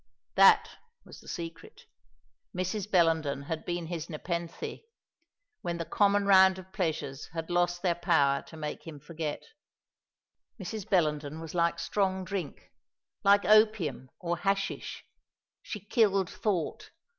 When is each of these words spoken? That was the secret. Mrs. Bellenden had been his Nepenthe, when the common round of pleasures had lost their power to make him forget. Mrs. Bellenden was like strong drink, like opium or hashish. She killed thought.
That 0.33 0.67
was 1.05 1.19
the 1.19 1.27
secret. 1.27 1.85
Mrs. 2.57 2.89
Bellenden 2.89 3.43
had 3.43 3.63
been 3.65 3.85
his 3.85 4.09
Nepenthe, 4.09 4.79
when 5.61 5.77
the 5.77 5.85
common 5.85 6.25
round 6.25 6.57
of 6.57 6.73
pleasures 6.73 7.27
had 7.33 7.51
lost 7.51 7.83
their 7.83 7.93
power 7.93 8.41
to 8.47 8.57
make 8.57 8.87
him 8.87 8.99
forget. 8.99 9.43
Mrs. 10.59 10.89
Bellenden 10.89 11.39
was 11.39 11.53
like 11.53 11.77
strong 11.77 12.25
drink, 12.25 12.71
like 13.23 13.45
opium 13.45 14.09
or 14.19 14.37
hashish. 14.37 15.05
She 15.61 15.79
killed 15.85 16.31
thought. 16.31 16.89